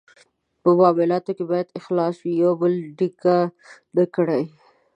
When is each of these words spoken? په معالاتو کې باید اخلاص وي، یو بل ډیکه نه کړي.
په 0.61 0.69
معالاتو 0.77 1.31
کې 1.37 1.43
باید 1.51 1.75
اخلاص 1.79 2.15
وي، 2.19 2.33
یو 2.43 2.53
بل 2.61 2.73
ډیکه 2.99 3.35
نه 3.95 4.05
کړي. 4.15 4.43